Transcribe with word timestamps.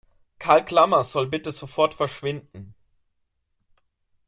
Karl 0.39 0.65
Klammer 0.65 1.03
soll 1.03 1.27
bitte 1.27 1.51
sofort 1.51 1.93
verschwinden! 1.93 2.73